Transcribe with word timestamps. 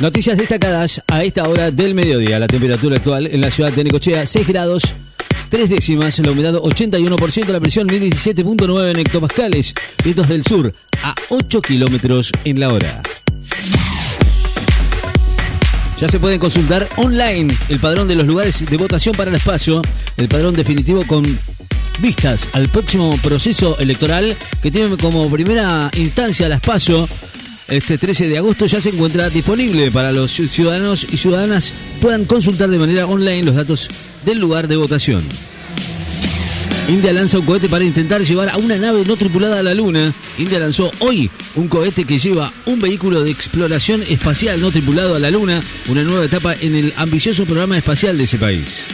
Noticias 0.00 0.38
destacadas 0.38 1.02
a 1.08 1.24
esta 1.24 1.48
hora 1.48 1.72
del 1.72 1.92
mediodía. 1.92 2.38
La 2.38 2.46
temperatura 2.46 2.96
actual 2.96 3.26
en 3.26 3.40
la 3.40 3.50
ciudad 3.50 3.72
de 3.72 3.82
Necochea, 3.82 4.24
6 4.24 4.46
grados. 4.46 4.82
3 5.48 5.68
décimas, 5.68 6.20
la 6.20 6.30
humedad 6.30 6.54
81%, 6.54 7.46
la 7.48 7.58
presión 7.58 7.88
1017.9 7.88 8.90
en 8.90 8.98
hectopascales, 9.00 9.74
vientos 10.04 10.28
del 10.28 10.44
sur 10.44 10.72
a 11.02 11.16
8 11.30 11.62
kilómetros 11.62 12.30
en 12.44 12.60
la 12.60 12.68
hora. 12.68 13.02
Ya 16.00 16.06
se 16.06 16.20
pueden 16.20 16.38
consultar 16.38 16.88
online 16.96 17.52
el 17.68 17.80
padrón 17.80 18.06
de 18.06 18.14
los 18.14 18.26
lugares 18.26 18.64
de 18.64 18.76
votación 18.76 19.16
para 19.16 19.30
el 19.30 19.36
espacio, 19.36 19.82
el 20.16 20.28
padrón 20.28 20.54
definitivo 20.54 21.04
con 21.08 21.24
vistas 21.98 22.46
al 22.52 22.68
próximo 22.68 23.18
proceso 23.20 23.76
electoral 23.80 24.36
que 24.62 24.70
tiene 24.70 24.96
como 24.96 25.28
primera 25.28 25.90
instancia 25.96 26.46
el 26.46 26.52
espacio 26.52 27.08
este 27.68 27.98
13 27.98 28.28
de 28.28 28.38
agosto 28.38 28.66
ya 28.66 28.80
se 28.80 28.90
encuentra 28.90 29.28
disponible 29.28 29.90
para 29.90 30.10
los 30.10 30.32
ciudadanos 30.32 31.06
y 31.10 31.18
ciudadanas 31.18 31.72
puedan 32.00 32.24
consultar 32.24 32.70
de 32.70 32.78
manera 32.78 33.06
online 33.06 33.42
los 33.42 33.54
datos 33.54 33.88
del 34.24 34.38
lugar 34.38 34.68
de 34.68 34.76
votación. 34.76 35.22
India 36.88 37.12
lanza 37.12 37.38
un 37.38 37.44
cohete 37.44 37.68
para 37.68 37.84
intentar 37.84 38.22
llevar 38.22 38.48
a 38.48 38.56
una 38.56 38.76
nave 38.76 39.04
no 39.06 39.14
tripulada 39.16 39.60
a 39.60 39.62
la 39.62 39.74
Luna. 39.74 40.10
India 40.38 40.58
lanzó 40.58 40.90
hoy 41.00 41.30
un 41.54 41.68
cohete 41.68 42.06
que 42.06 42.18
lleva 42.18 42.50
un 42.64 42.80
vehículo 42.80 43.22
de 43.22 43.30
exploración 43.30 44.02
espacial 44.08 44.58
no 44.58 44.70
tripulado 44.70 45.14
a 45.14 45.18
la 45.18 45.30
Luna, 45.30 45.62
una 45.88 46.02
nueva 46.02 46.24
etapa 46.24 46.54
en 46.54 46.74
el 46.74 46.94
ambicioso 46.96 47.44
programa 47.44 47.76
espacial 47.76 48.16
de 48.16 48.24
ese 48.24 48.38
país. 48.38 48.86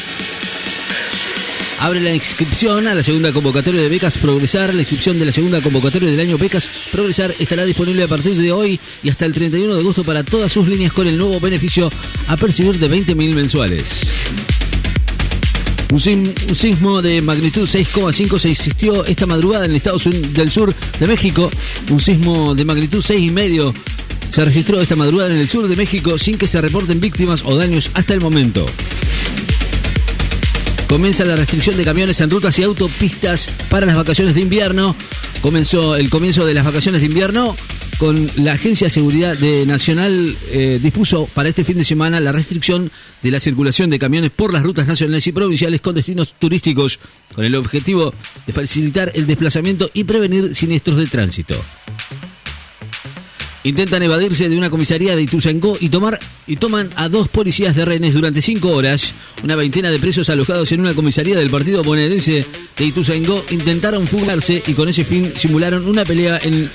Abre 1.81 2.01
la 2.01 2.15
inscripción 2.15 2.87
a 2.87 2.95
la 2.95 3.03
segunda 3.03 3.33
convocatoria 3.33 3.83
de 3.83 3.89
becas 3.89 4.17
Progresar. 4.17 4.75
La 4.75 4.81
inscripción 4.81 5.19
de 5.19 5.27
la 5.27 5.33
segunda 5.33 5.61
convocatoria 5.61 6.11
del 6.11 6.21
año 6.21 6.39
Becas 6.39 6.69
Progresar 6.91 7.35
estará 7.39 7.65
disponible 7.65 8.05
a 8.05 8.09
partir 8.09 8.35
de 8.37 8.53
hoy 8.53 8.81
y 9.03 9.11
hasta 9.11 9.27
el 9.27 9.33
31 9.33 9.75
de 9.75 9.81
agosto 9.81 10.05
para 10.05 10.23
todas 10.25 10.51
sus 10.51 10.67
líneas 10.69 10.93
con 10.93 11.07
el 11.07 11.19
nuevo 11.19 11.39
beneficio 11.41 11.91
a 12.29 12.37
percibir 12.37 12.79
de 12.79 12.91
20.000 12.91 13.35
mensuales. 13.35 13.85
Un, 15.91 16.01
sismo 16.01 17.03
de 17.03 17.23
magnitud 17.23 17.69
6,5 17.69 18.39
se 18.39 18.51
existió 18.51 19.05
esta 19.05 19.27
madrugada 19.27 19.67
en 19.67 19.73
el 19.73 19.77
estado 19.77 19.99
del 20.33 20.51
sur 20.51 20.75
de 20.99 21.07
México. 21.07 21.51
Un 21.91 22.01
sismo 22.01 22.55
de 22.55 22.65
magnitud 22.65 23.01
6,5 23.01 23.75
se 24.33 24.45
registró 24.45 24.81
esta 24.81 24.97
madrugada 24.97 25.33
en 25.33 25.39
el 25.39 25.49
sur 25.49 25.69
de 25.69 25.77
México 25.77 26.19
sin 26.19 26.37
que 26.37 26.49
se 26.49 26.61
reporten 26.61 27.01
víctimas 27.01 27.43
o 27.45 27.57
daños 27.57 27.91
hasta 27.95 28.15
el 28.15 28.21
momento. 28.21 28.67
Comienza 30.89 31.25
la 31.25 31.37
restricción 31.37 31.77
de 31.77 31.85
camiones 31.85 32.21
en 32.21 32.31
rutas 32.31 32.59
y 32.59 32.63
autopistas 32.63 33.49
para 33.69 33.87
las 33.87 33.97
vacaciones 33.97 34.35
de 34.35 34.43
invierno. 34.43 34.95
Comenzó 35.41 35.97
el 35.97 36.11
comienzo 36.11 36.47
de 36.47 36.55
las 36.55 36.65
vacaciones 36.65 37.01
de 37.01 37.07
invierno 37.07 37.57
con 37.99 38.31
la 38.37 38.53
Agencia 38.53 38.87
de 38.87 38.91
Seguridad 38.91 39.39
Nacional 39.67 40.37
eh, 40.51 40.79
dispuso 40.83 41.27
para 41.33 41.49
este 41.49 41.65
fin 41.65 41.79
de 41.79 41.85
semana 41.85 42.21
la 42.21 42.33
restricción 42.33 42.91
de 43.23 43.31
la 43.31 43.41
circulación 43.41 43.91
de 43.91 43.99
camiones 43.99 44.31
por 44.31 44.53
las 44.53 44.63
rutas 44.63 44.87
nacionales 44.87 45.27
y 45.27 45.33
provinciales 45.33 45.81
con 45.81 45.95
destinos 45.95 46.35
turísticos, 46.39 46.99
con 47.35 47.45
el 47.45 47.55
objetivo 47.55 48.13
de 48.47 48.53
facilitar 48.53 49.13
el 49.15 49.27
desplazamiento 49.27 49.91
y 49.95 50.05
prevenir 50.05 50.55
siniestros 50.55 50.97
de 50.97 51.07
tránsito. 51.07 51.55
Intentan 53.65 54.03
evadirse 54.03 54.51
de 54.51 54.59
una 54.59 54.69
comisaría 54.69 55.17
de 55.17 55.23
Ituzaingó 55.23 55.79
y 55.81 55.89
tomar 55.89 56.21
y 56.47 56.57
toman 56.57 56.91
a 56.97 57.09
dos 57.09 57.29
policías 57.29 57.75
de 57.75 57.87
rehenes 57.87 58.13
durante 58.13 58.43
cinco 58.43 58.69
horas. 58.73 59.15
Una 59.43 59.57
veintena 59.57 59.91
de 59.91 59.99
presos 59.99 60.29
alojados 60.29 60.71
en 60.73 60.81
una 60.81 60.93
comisaría 60.93 61.39
del 61.39 61.49
partido 61.49 61.83
bonaerense 61.83 62.45
de 62.79 62.85
Ituzaingó 62.85 63.43
intentaron 63.51 64.07
fugarse 64.07 64.63
y 64.67 64.75
con 64.75 64.91
ese 64.91 65.03
fin 65.05 65.33
simularon 65.35 65.89
una 65.89 66.05
pelea 66.05 66.39
en 66.43 66.71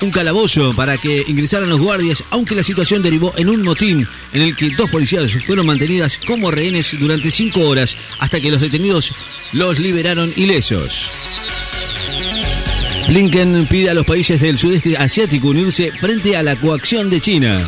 un 0.00 0.10
calabozo 0.10 0.72
para 0.74 0.98
que 0.98 1.24
ingresaran 1.28 1.70
los 1.70 1.80
guardias, 1.80 2.24
aunque 2.30 2.56
la 2.56 2.64
situación 2.64 3.02
derivó 3.02 3.32
en 3.36 3.48
un 3.48 3.62
motín 3.62 4.06
en 4.32 4.42
el 4.42 4.56
que 4.56 4.70
dos 4.70 4.90
policías 4.90 5.32
fueron 5.46 5.66
mantenidas 5.66 6.18
como 6.26 6.50
rehenes 6.50 6.90
durante 6.98 7.30
cinco 7.30 7.60
horas 7.68 7.96
hasta 8.18 8.40
que 8.40 8.50
los 8.50 8.60
detenidos 8.60 9.12
los 9.52 9.78
liberaron 9.78 10.32
ilesos. 10.34 11.61
Blinken 13.12 13.66
pide 13.66 13.90
a 13.90 13.94
los 13.94 14.06
países 14.06 14.40
del 14.40 14.56
sudeste 14.56 14.96
asiático 14.96 15.48
unirse 15.48 15.92
frente 15.92 16.34
a 16.34 16.42
la 16.42 16.56
coacción 16.56 17.10
de 17.10 17.20
China. 17.20 17.60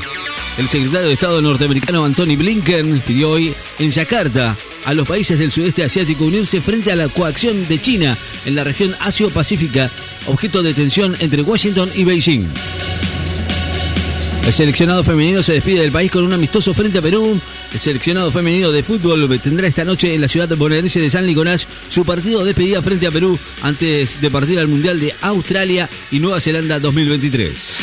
El 0.56 0.66
secretario 0.70 1.08
de 1.08 1.12
Estado 1.12 1.42
norteamericano 1.42 2.02
Anthony 2.02 2.34
Blinken 2.34 3.02
pidió 3.06 3.32
hoy 3.32 3.52
en 3.78 3.90
Yakarta 3.90 4.56
a 4.86 4.94
los 4.94 5.06
países 5.06 5.38
del 5.38 5.52
sudeste 5.52 5.84
asiático 5.84 6.24
unirse 6.24 6.62
frente 6.62 6.92
a 6.92 6.96
la 6.96 7.08
coacción 7.08 7.68
de 7.68 7.78
China 7.78 8.16
en 8.46 8.54
la 8.54 8.64
región 8.64 8.94
Asia-Pacífica, 9.00 9.90
objeto 10.28 10.62
de 10.62 10.72
tensión 10.72 11.14
entre 11.20 11.42
Washington 11.42 11.90
y 11.94 12.04
Beijing. 12.04 12.46
El 14.46 14.52
seleccionado 14.54 15.04
femenino 15.04 15.42
se 15.42 15.52
despide 15.52 15.82
del 15.82 15.92
país 15.92 16.10
con 16.10 16.24
un 16.24 16.32
amistoso 16.32 16.72
frente 16.72 17.00
a 17.00 17.02
Perú. 17.02 17.38
El 17.74 17.80
seleccionado 17.80 18.30
femenino 18.30 18.70
de 18.70 18.84
fútbol 18.84 19.40
tendrá 19.40 19.66
esta 19.66 19.84
noche 19.84 20.14
en 20.14 20.20
la 20.20 20.28
ciudad 20.28 20.48
bonaerense 20.56 21.00
de 21.00 21.10
San 21.10 21.26
Nicolás 21.26 21.66
su 21.88 22.04
partido 22.04 22.38
de 22.40 22.46
despedida 22.46 22.80
frente 22.80 23.08
a 23.08 23.10
Perú 23.10 23.36
antes 23.62 24.20
de 24.20 24.30
partir 24.30 24.60
al 24.60 24.68
Mundial 24.68 25.00
de 25.00 25.12
Australia 25.22 25.90
y 26.12 26.20
Nueva 26.20 26.40
Zelanda 26.40 26.78
2023. 26.78 27.76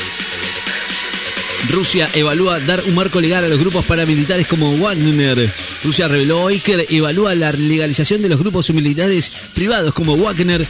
Rusia 1.72 2.09
evalúa 2.13 2.62
dar 2.62 2.81
un 2.88 2.96
marco 2.96 3.19
legal 3.19 3.44
a 3.44 3.50
los 3.50 3.59
grupos 3.59 3.84
paramilitares 3.84 4.47
como 4.47 4.78
Wagner. 4.78 5.50
Rusia 5.84 6.08
reveló 6.08 6.44
hoy 6.44 6.59
que 6.59 6.88
evalúa 6.90 7.35
la 7.35 7.52
legalización 7.52 8.22
de 8.22 8.29
los 8.29 8.40
grupos 8.40 8.69
militares 8.72 9.29
privados 9.53 9.94
como 9.94 10.16
Wagner 10.16 10.66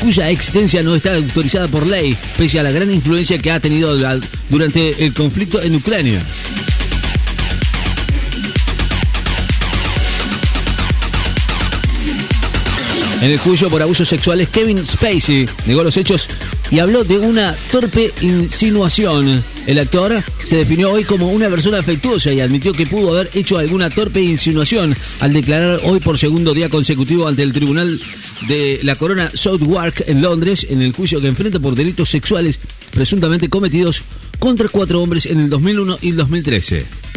cuya 0.00 0.30
existencia 0.30 0.82
no 0.82 0.96
está 0.96 1.14
autorizada 1.14 1.68
por 1.68 1.86
ley, 1.86 2.16
pese 2.36 2.58
a 2.58 2.64
la 2.64 2.72
gran 2.72 2.90
influencia 2.90 3.38
que 3.38 3.52
ha 3.52 3.60
tenido 3.60 3.96
durante 4.48 5.04
el 5.04 5.14
conflicto 5.14 5.62
en 5.62 5.76
Ucrania. 5.76 6.20
En 13.20 13.32
el 13.32 13.38
juicio 13.38 13.68
por 13.68 13.82
abusos 13.82 14.08
sexuales, 14.08 14.48
Kevin 14.48 14.86
Spacey 14.86 15.48
negó 15.66 15.82
los 15.82 15.96
hechos 15.96 16.28
y 16.70 16.78
habló 16.78 17.02
de 17.02 17.18
una 17.18 17.56
torpe 17.72 18.12
insinuación. 18.20 19.42
El 19.66 19.80
actor 19.80 20.14
se 20.44 20.56
definió 20.56 20.92
hoy 20.92 21.02
como 21.02 21.28
una 21.32 21.48
persona 21.48 21.78
afectuosa 21.78 22.32
y 22.32 22.40
admitió 22.40 22.72
que 22.72 22.86
pudo 22.86 23.16
haber 23.16 23.28
hecho 23.34 23.58
alguna 23.58 23.90
torpe 23.90 24.22
insinuación 24.22 24.94
al 25.18 25.32
declarar 25.32 25.80
hoy 25.82 25.98
por 25.98 26.16
segundo 26.16 26.54
día 26.54 26.68
consecutivo 26.68 27.26
ante 27.26 27.42
el 27.42 27.52
tribunal 27.52 28.00
de 28.46 28.78
la 28.84 28.94
corona 28.94 29.32
Southwark 29.34 30.04
en 30.06 30.22
Londres 30.22 30.66
en 30.70 30.80
el 30.80 30.92
juicio 30.92 31.20
que 31.20 31.26
enfrenta 31.26 31.58
por 31.58 31.74
delitos 31.74 32.08
sexuales 32.08 32.60
presuntamente 32.92 33.48
cometidos 33.48 34.02
contra 34.38 34.68
cuatro 34.68 35.02
hombres 35.02 35.26
en 35.26 35.40
el 35.40 35.50
2001 35.50 35.98
y 36.02 36.10
el 36.10 36.16
2013. 36.16 37.07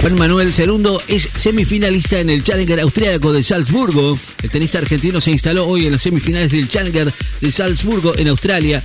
Juan 0.00 0.14
Manuel 0.16 0.52
Cerundo 0.52 1.00
es 1.08 1.28
semifinalista 1.36 2.18
en 2.20 2.30
el 2.30 2.44
Challenger 2.44 2.80
austríaco 2.80 3.32
de 3.32 3.42
Salzburgo. 3.42 4.18
El 4.42 4.50
tenista 4.50 4.78
argentino 4.78 5.20
se 5.20 5.30
instaló 5.30 5.66
hoy 5.66 5.86
en 5.86 5.92
las 5.92 6.02
semifinales 6.02 6.50
del 6.50 6.68
Challenger 6.68 7.12
de 7.40 7.52
Salzburgo 7.52 8.16
en 8.16 8.28
Australia. 8.28 8.82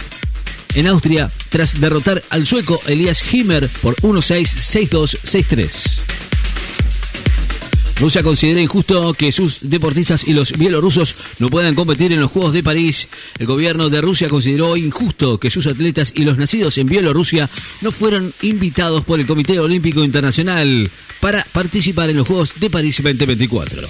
En 0.74 0.88
Austria, 0.88 1.30
tras 1.50 1.80
derrotar 1.80 2.24
al 2.30 2.48
sueco 2.48 2.82
Elias 2.88 3.22
Himmer 3.34 3.68
por 3.82 3.96
1-6, 3.98 4.90
6-2, 4.90 5.18
6-3. 5.24 6.11
Rusia 8.02 8.24
considera 8.24 8.60
injusto 8.60 9.14
que 9.14 9.32
sus 9.32 9.60
deportistas 9.62 10.28
y 10.28 10.34
los 10.34 10.54
bielorrusos 10.54 11.16
no 11.38 11.50
puedan 11.50 11.76
competir 11.76 12.12
en 12.12 12.20
los 12.20 12.32
Juegos 12.32 12.52
de 12.52 12.64
París. 12.64 13.08
El 13.38 13.46
gobierno 13.46 13.92
de 13.92 14.02
Rusia 14.02 14.28
consideró 14.28 14.76
injusto 14.76 15.40
que 15.40 15.52
sus 15.52 15.68
atletas 15.68 16.12
y 16.16 16.24
los 16.24 16.36
nacidos 16.40 16.80
en 16.80 16.88
Bielorrusia 16.88 17.48
no 17.82 17.92
fueran 17.92 18.34
invitados 18.42 19.04
por 19.06 19.20
el 19.20 19.28
Comité 19.28 19.60
Olímpico 19.60 20.04
Internacional 20.04 20.90
para 21.20 21.46
participar 21.52 22.10
en 22.10 22.18
los 22.18 22.28
Juegos 22.28 22.54
de 22.60 22.72
París 22.72 22.98
2024. 23.04 23.88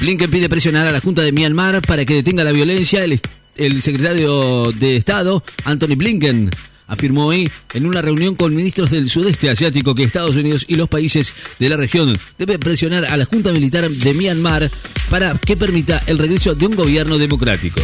Blinken 0.00 0.30
pide 0.32 0.48
presionar 0.48 0.88
a 0.88 0.92
la 0.92 1.00
Junta 1.00 1.22
de 1.22 1.30
Myanmar 1.30 1.80
para 1.80 2.04
que 2.04 2.14
detenga 2.14 2.42
la 2.42 2.50
violencia. 2.50 3.04
El, 3.04 3.20
el 3.56 3.82
secretario 3.82 4.72
de 4.72 4.96
Estado, 4.96 5.44
Anthony 5.62 5.94
Blinken, 5.94 6.50
afirmó 6.90 7.26
hoy 7.26 7.48
en 7.72 7.86
una 7.86 8.02
reunión 8.02 8.34
con 8.34 8.54
ministros 8.54 8.90
del 8.90 9.08
sudeste 9.08 9.48
asiático 9.48 9.94
que 9.94 10.02
Estados 10.02 10.36
Unidos 10.36 10.66
y 10.68 10.74
los 10.74 10.88
países 10.88 11.32
de 11.58 11.68
la 11.70 11.76
región 11.76 12.12
deben 12.38 12.60
presionar 12.60 13.06
a 13.06 13.16
la 13.16 13.24
Junta 13.24 13.52
Militar 13.52 13.88
de 13.88 14.14
Myanmar 14.14 14.70
para 15.08 15.38
que 15.38 15.56
permita 15.56 16.02
el 16.06 16.18
regreso 16.18 16.54
de 16.54 16.66
un 16.66 16.74
gobierno 16.74 17.16
democrático. 17.16 17.80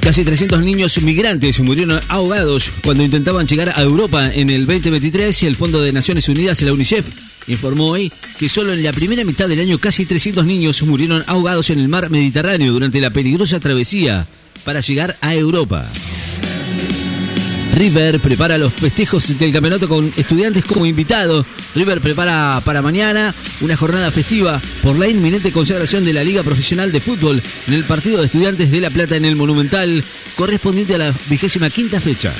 Casi 0.00 0.22
300 0.22 0.62
niños 0.62 1.00
migrantes 1.00 1.60
murieron 1.60 1.98
ahogados 2.08 2.70
cuando 2.82 3.02
intentaban 3.02 3.46
llegar 3.46 3.70
a 3.74 3.80
Europa 3.80 4.30
en 4.34 4.50
el 4.50 4.66
2023 4.66 5.42
y 5.42 5.46
el 5.46 5.56
Fondo 5.56 5.80
de 5.80 5.92
Naciones 5.92 6.28
Unidas, 6.28 6.60
la 6.60 6.74
UNICEF, 6.74 7.08
informó 7.46 7.88
hoy 7.88 8.12
que 8.38 8.50
solo 8.50 8.74
en 8.74 8.82
la 8.82 8.92
primera 8.92 9.24
mitad 9.24 9.48
del 9.48 9.60
año 9.60 9.78
casi 9.78 10.04
300 10.04 10.44
niños 10.44 10.82
murieron 10.82 11.24
ahogados 11.26 11.70
en 11.70 11.78
el 11.78 11.88
mar 11.88 12.10
Mediterráneo 12.10 12.72
durante 12.74 13.00
la 13.00 13.10
peligrosa 13.10 13.60
travesía 13.60 14.26
para 14.64 14.80
llegar 14.80 15.16
a 15.22 15.34
Europa. 15.34 15.86
River 17.74 18.20
prepara 18.20 18.56
los 18.56 18.72
festejos 18.72 19.36
del 19.36 19.52
campeonato 19.52 19.88
con 19.88 20.12
estudiantes 20.16 20.64
como 20.64 20.86
invitado. 20.86 21.44
River 21.74 22.00
prepara 22.00 22.62
para 22.64 22.82
mañana 22.82 23.34
una 23.62 23.76
jornada 23.76 24.12
festiva 24.12 24.60
por 24.82 24.96
la 24.96 25.08
inminente 25.08 25.50
consagración 25.50 26.04
de 26.04 26.12
la 26.12 26.22
Liga 26.22 26.44
Profesional 26.44 26.92
de 26.92 27.00
Fútbol 27.00 27.42
en 27.66 27.74
el 27.74 27.82
partido 27.82 28.20
de 28.20 28.26
estudiantes 28.26 28.70
de 28.70 28.80
La 28.80 28.90
Plata 28.90 29.16
en 29.16 29.24
el 29.24 29.34
Monumental, 29.34 30.04
correspondiente 30.36 30.94
a 30.94 30.98
la 30.98 31.14
vigésima 31.28 31.68
quinta 31.68 32.00
fecha. 32.00 32.32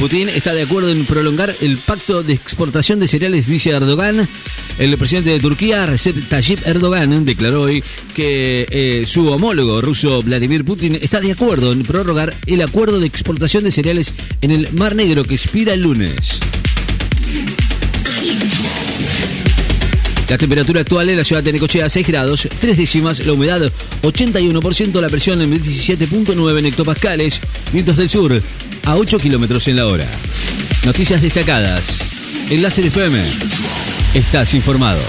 Putin 0.00 0.30
está 0.30 0.54
de 0.54 0.62
acuerdo 0.62 0.90
en 0.90 1.04
prolongar 1.04 1.54
el 1.60 1.76
pacto 1.76 2.22
de 2.22 2.32
exportación 2.32 3.00
de 3.00 3.06
cereales, 3.06 3.46
dice 3.46 3.68
Erdogan. 3.68 4.26
El 4.78 4.96
presidente 4.96 5.28
de 5.28 5.38
Turquía, 5.40 5.84
Recep 5.84 6.26
Tayyip 6.26 6.66
Erdogan, 6.66 7.26
declaró 7.26 7.60
hoy 7.60 7.84
que 8.14 8.66
eh, 8.70 9.04
su 9.06 9.28
homólogo 9.28 9.82
ruso 9.82 10.22
Vladimir 10.22 10.64
Putin 10.64 10.94
está 10.94 11.20
de 11.20 11.32
acuerdo 11.32 11.72
en 11.72 11.82
prorrogar 11.82 12.34
el 12.46 12.62
acuerdo 12.62 12.98
de 12.98 13.06
exportación 13.06 13.62
de 13.62 13.70
cereales 13.70 14.14
en 14.40 14.52
el 14.52 14.72
Mar 14.72 14.96
Negro 14.96 15.22
que 15.22 15.34
expira 15.34 15.74
el 15.74 15.82
lunes. 15.82 16.40
La 20.30 20.38
temperatura 20.38 20.80
actual 20.80 21.10
en 21.10 21.18
la 21.18 21.24
ciudad 21.24 21.42
de 21.42 21.52
Necochea 21.52 21.90
6 21.90 22.06
grados, 22.06 22.48
3 22.58 22.74
décimas, 22.78 23.26
la 23.26 23.34
humedad 23.34 23.70
81%, 24.00 24.98
la 24.98 25.10
presión 25.10 25.42
en 25.42 25.52
17.9 25.52 26.58
en 26.58 26.66
hectopascales, 26.66 27.38
vientos 27.70 27.98
del 27.98 28.08
sur 28.08 28.40
a 28.90 28.96
8 28.96 29.18
kilómetros 29.18 29.68
en 29.68 29.76
la 29.76 29.86
hora. 29.86 30.10
Noticias 30.84 31.22
destacadas. 31.22 32.50
En 32.50 32.60
Láser 32.60 32.86
FM. 32.86 33.22
Estás 34.14 34.52
informado. 34.54 35.00